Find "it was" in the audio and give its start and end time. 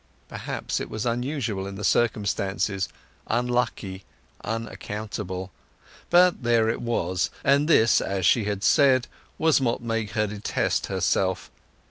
0.79-1.05, 6.69-7.29